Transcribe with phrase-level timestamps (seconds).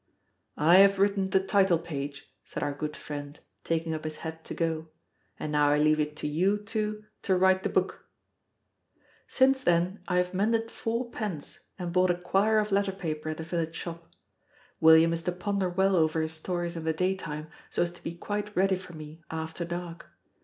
[0.57, 4.55] "I have written the title page," said our good friend, taking up his hat to
[4.55, 4.87] go.
[5.39, 8.07] "And now I leave it to you two to write the book."
[9.27, 13.37] Since then I have mended four pens and bought a quire of letter paper at
[13.37, 14.11] the village shop.
[14.79, 18.15] William is to ponder well over his stories in the daytime, so as to be
[18.17, 20.09] quite ready for me "after dark."